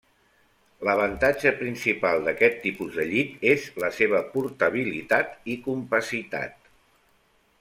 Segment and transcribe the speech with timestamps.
[0.87, 6.57] L'avantatge principal d'aquest tipus de llit és la seva portabilitat i compacitat.